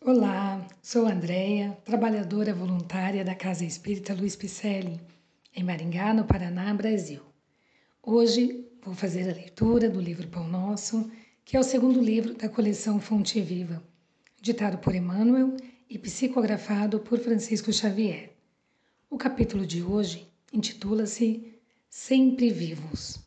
Olá, 0.00 0.66
sou 0.82 1.06
Andréia, 1.06 1.78
trabalhadora 1.82 2.52
voluntária 2.52 3.24
da 3.24 3.34
Casa 3.34 3.64
Espírita 3.64 4.12
Luiz 4.12 4.36
Picelli, 4.36 5.00
em 5.54 5.62
Maringá, 5.62 6.12
no 6.12 6.26
Paraná, 6.26 6.74
Brasil. 6.74 7.22
Hoje 8.02 8.68
vou 8.82 8.94
fazer 8.94 9.30
a 9.30 9.34
leitura 9.34 9.88
do 9.88 10.00
livro 10.00 10.28
Pão 10.28 10.46
Nosso, 10.46 11.10
que 11.42 11.56
é 11.56 11.60
o 11.60 11.62
segundo 11.62 12.02
livro 12.02 12.34
da 12.34 12.50
coleção 12.50 13.00
Fonte 13.00 13.40
Viva, 13.40 13.82
ditado 14.42 14.76
por 14.76 14.94
Emmanuel 14.94 15.56
e 15.88 15.98
psicografado 15.98 17.00
por 17.00 17.18
Francisco 17.18 17.72
Xavier. 17.72 18.34
O 19.08 19.16
capítulo 19.16 19.64
de 19.66 19.82
hoje 19.82 20.28
intitula-se 20.52 21.54
Sempre 21.88 22.50
Vivos. 22.50 23.18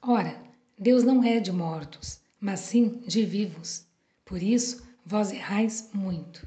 Ora, 0.00 0.40
Deus 0.78 1.02
não 1.02 1.22
é 1.22 1.40
de 1.40 1.52
mortos, 1.52 2.20
mas 2.40 2.60
sim 2.60 3.02
de 3.06 3.24
vivos. 3.24 3.84
Por 4.24 4.42
isso, 4.42 4.85
vós 5.06 5.30
errais 5.30 5.88
muito. 5.94 6.44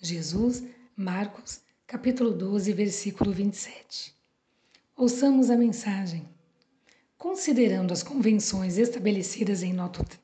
Jesus, 0.00 0.64
Marcos, 0.96 1.60
capítulo 1.86 2.30
12, 2.30 2.72
versículo 2.72 3.30
27. 3.32 4.14
Ouçamos 4.96 5.50
a 5.50 5.56
mensagem. 5.56 6.26
Considerando 7.18 7.92
as 7.92 8.02
convenções 8.02 8.78
estabelecidas 8.78 9.62
em 9.62 9.74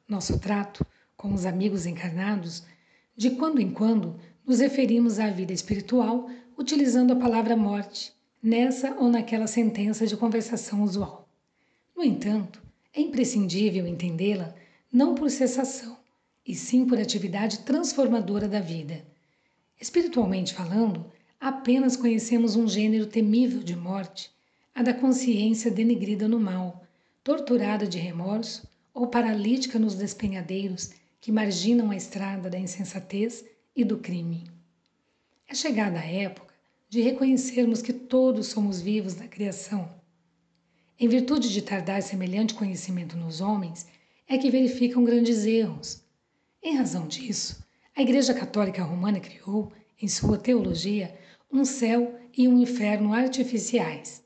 nosso 0.09 0.39
trato 0.39 0.87
com 1.15 1.35
os 1.35 1.45
amigos 1.45 1.85
encarnados, 1.85 2.63
de 3.15 3.33
quando 3.33 3.61
em 3.61 3.71
quando 3.71 4.19
nos 4.47 4.61
referimos 4.61 5.19
à 5.19 5.29
vida 5.29 5.53
espiritual 5.53 6.31
utilizando 6.57 7.13
a 7.13 7.17
palavra 7.17 7.55
morte, 7.55 8.15
nessa 8.43 8.95
ou 8.95 9.11
naquela 9.11 9.47
sentença 9.47 10.07
de 10.07 10.17
conversação 10.17 10.83
usual. 10.83 11.29
No 11.95 12.03
entanto, 12.03 12.63
é 12.95 13.01
imprescindível 13.03 13.87
entendê-la 13.87 14.55
não 14.91 15.15
por 15.15 15.29
cessação, 15.31 15.99
e 16.47 16.55
sim 16.55 16.87
por 16.87 16.99
atividade 16.99 17.61
transformadora 17.61 18.49
da 18.49 18.61
vida. 18.61 19.05
Espiritualmente 19.81 20.55
falando, 20.55 21.11
apenas 21.41 21.97
conhecemos 21.97 22.57
um 22.57 22.69
gênero 22.69 23.07
temível 23.07 23.63
de 23.63 23.75
morte, 23.75 24.31
a 24.75 24.83
da 24.83 24.93
consciência 24.93 25.71
denegrida 25.71 26.29
no 26.29 26.39
mal, 26.39 26.85
torturada 27.23 27.87
de 27.87 27.99
remorso 27.99 28.69
ou 28.93 29.07
paralítica 29.07 29.79
nos 29.79 29.95
despenhadeiros 29.95 30.91
que 31.21 31.33
marginam 31.33 31.91
a 31.91 31.97
estrada 31.97 32.51
da 32.51 32.59
insensatez 32.59 33.45
e 33.75 33.85
do 33.85 33.99
crime. 33.99 34.45
É 35.49 35.55
chegada 35.55 35.99
a 35.99 36.05
época 36.05 36.55
de 36.89 37.01
reconhecermos 37.01 37.83
que 37.83 37.93
todos 37.93 38.49
somos 38.49 38.81
vivos 38.81 39.17
na 39.17 39.27
criação 39.27 39.89
em 40.99 41.09
virtude 41.09 41.53
de 41.53 41.61
tardar 41.61 42.03
semelhante 42.03 42.55
conhecimento 42.55 43.17
nos 43.17 43.41
homens, 43.41 43.87
é 44.29 44.39
que 44.39 44.51
verificam 44.51 45.05
grandes 45.05 45.45
erros. 45.45 46.04
Em 46.67 46.79
razão 46.79 47.07
disso, 47.07 47.63
a 47.95 48.01
Igreja 48.01 48.33
Católica 48.33 48.83
Romana 48.83 49.21
criou, 49.21 49.71
em 50.01 50.09
sua 50.09 50.39
teologia, 50.39 51.15
um 51.53 51.63
céu 51.63 52.19
e 52.35 52.49
um 52.49 52.59
inferno 52.59 53.13
artificiais. 53.13 54.25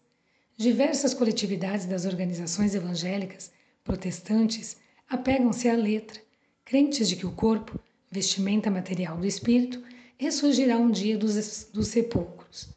Diversas 0.57 1.13
coletividades 1.13 1.85
das 1.85 2.05
organizações 2.05 2.77
evangélicas 2.77 3.51
protestantes 3.83 4.77
apegam-se 5.11 5.69
à 5.69 5.75
letra, 5.75 6.21
crentes 6.65 7.09
de 7.09 7.17
que 7.17 7.27
o 7.27 7.33
corpo, 7.33 7.77
vestimenta 8.09 8.71
material 8.71 9.19
do 9.19 9.27
espírito, 9.27 9.83
ressurgirá 10.17 10.79
um 10.79 10.93
dia 10.93 11.19
dos, 11.19 11.65
dos 11.73 11.89
sepulcros, 11.89 12.69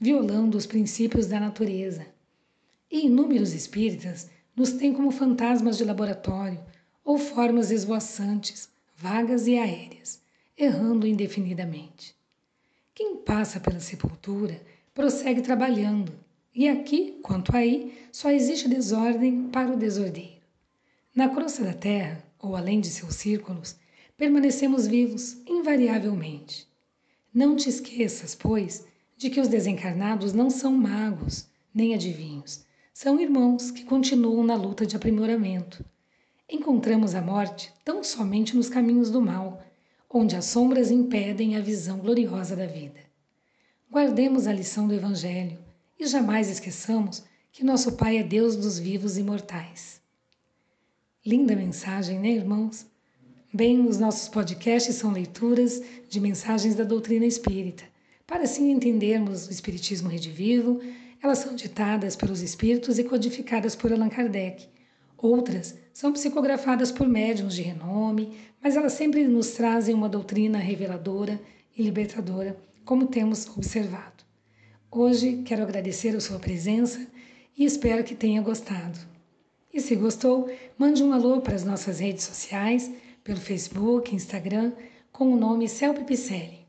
violando 0.00 0.56
os 0.56 0.64
princípios 0.64 1.26
da 1.26 1.38
natureza. 1.38 2.06
E 2.90 3.04
inúmeros 3.04 3.52
espíritas 3.52 4.30
nos 4.56 4.72
têm 4.72 4.94
como 4.94 5.10
fantasmas 5.10 5.76
de 5.76 5.84
laboratório 5.84 6.58
ou 7.04 7.18
formas 7.18 7.70
esvoaçantes, 7.70 8.70
vagas 9.00 9.46
e 9.46 9.56
aéreas, 9.56 10.20
errando 10.54 11.06
indefinidamente. 11.06 12.14
Quem 12.94 13.16
passa 13.16 13.58
pela 13.58 13.80
sepultura 13.80 14.60
prossegue 14.92 15.40
trabalhando, 15.40 16.12
e 16.54 16.68
aqui, 16.68 17.18
quanto 17.22 17.56
aí, 17.56 17.98
só 18.12 18.30
existe 18.30 18.68
desordem 18.68 19.48
para 19.48 19.72
o 19.72 19.76
desordeiro. 19.78 20.42
Na 21.16 21.30
crosta 21.30 21.64
da 21.64 21.72
terra, 21.72 22.22
ou 22.38 22.54
além 22.54 22.78
de 22.78 22.88
seus 22.88 23.14
círculos, 23.14 23.74
permanecemos 24.18 24.86
vivos 24.86 25.38
invariavelmente. 25.46 26.68
Não 27.32 27.56
te 27.56 27.70
esqueças, 27.70 28.34
pois, 28.34 28.86
de 29.16 29.30
que 29.30 29.40
os 29.40 29.48
desencarnados 29.48 30.34
não 30.34 30.50
são 30.50 30.72
magos, 30.72 31.46
nem 31.72 31.94
adivinhos, 31.94 32.66
são 32.92 33.18
irmãos 33.18 33.70
que 33.70 33.82
continuam 33.82 34.44
na 34.44 34.56
luta 34.56 34.84
de 34.84 34.94
aprimoramento. 34.94 35.82
Encontramos 36.50 37.14
a 37.14 37.22
morte 37.22 37.72
tão 37.84 38.02
somente 38.02 38.56
nos 38.56 38.68
caminhos 38.68 39.10
do 39.10 39.20
mal, 39.20 39.62
onde 40.08 40.34
as 40.34 40.46
sombras 40.46 40.90
impedem 40.90 41.56
a 41.56 41.60
visão 41.60 41.98
gloriosa 41.98 42.56
da 42.56 42.66
vida. 42.66 43.00
Guardemos 43.90 44.46
a 44.46 44.52
lição 44.52 44.88
do 44.88 44.94
Evangelho 44.94 45.58
e 45.98 46.06
jamais 46.06 46.48
esqueçamos 46.48 47.22
que 47.52 47.64
nosso 47.64 47.92
Pai 47.92 48.18
é 48.18 48.22
Deus 48.22 48.56
dos 48.56 48.78
vivos 48.78 49.16
e 49.16 49.22
mortais. 49.22 50.00
Linda 51.24 51.54
mensagem, 51.54 52.18
né, 52.18 52.30
irmãos? 52.30 52.86
Bem, 53.52 53.86
os 53.86 53.98
nossos 53.98 54.28
podcasts 54.28 54.96
são 54.96 55.12
leituras 55.12 55.82
de 56.08 56.20
mensagens 56.20 56.74
da 56.74 56.84
doutrina 56.84 57.26
espírita, 57.26 57.84
para 58.26 58.44
assim 58.44 58.70
entendermos 58.70 59.46
o 59.46 59.50
Espiritismo 59.50 60.08
redivivo 60.08 60.80
elas 61.22 61.38
são 61.38 61.54
ditadas 61.54 62.16
pelos 62.16 62.40
espíritos 62.40 62.98
e 62.98 63.04
codificadas 63.04 63.76
por 63.76 63.92
Allan 63.92 64.08
Kardec. 64.08 64.66
Outras 65.20 65.76
são 65.92 66.12
psicografadas 66.12 66.90
por 66.90 67.06
médiums 67.06 67.54
de 67.54 67.62
renome, 67.62 68.32
mas 68.62 68.76
elas 68.76 68.94
sempre 68.94 69.26
nos 69.26 69.50
trazem 69.50 69.94
uma 69.94 70.08
doutrina 70.08 70.58
reveladora 70.58 71.40
e 71.76 71.82
libertadora, 71.82 72.56
como 72.84 73.06
temos 73.06 73.46
observado. 73.56 74.24
Hoje 74.90 75.42
quero 75.44 75.62
agradecer 75.62 76.16
a 76.16 76.20
sua 76.20 76.38
presença 76.38 77.06
e 77.56 77.64
espero 77.64 78.02
que 78.02 78.14
tenha 78.14 78.40
gostado. 78.40 78.98
E 79.72 79.80
se 79.80 79.94
gostou, 79.94 80.50
mande 80.78 81.02
um 81.02 81.12
alô 81.12 81.40
para 81.40 81.54
as 81.54 81.64
nossas 81.64 82.00
redes 82.00 82.24
sociais, 82.24 82.90
pelo 83.22 83.38
Facebook, 83.38 84.14
Instagram, 84.14 84.72
com 85.12 85.32
o 85.32 85.36
nome 85.36 85.68
Celp 85.68 85.98
Picelli. 86.04 86.66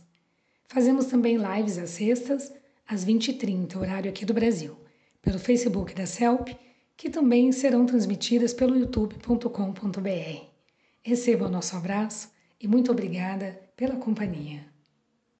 Fazemos 0.68 1.06
também 1.06 1.36
lives 1.36 1.76
às 1.76 1.90
sextas, 1.90 2.52
às 2.86 3.04
20h30, 3.04 3.74
horário 3.76 4.08
aqui 4.08 4.24
do 4.24 4.32
Brasil, 4.32 4.76
pelo 5.20 5.40
Facebook 5.40 5.92
da 5.92 6.06
CELP, 6.06 6.56
que 6.96 7.10
também 7.10 7.50
serão 7.50 7.84
transmitidas 7.84 8.54
pelo 8.54 8.78
youtube.com.br. 8.78 10.44
Receba 11.02 11.46
o 11.46 11.50
nosso 11.50 11.76
abraço 11.76 12.30
e 12.60 12.68
muito 12.68 12.92
obrigada 12.92 13.60
pela 13.76 13.96
companhia. 13.96 14.64